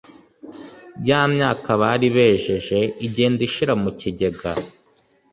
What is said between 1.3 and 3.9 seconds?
myaka bari bejeje igenda ishira